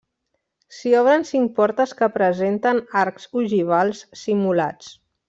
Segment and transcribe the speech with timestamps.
[0.77, 4.91] S'hi obren cinc portes que presenten arcs ogivals simulats.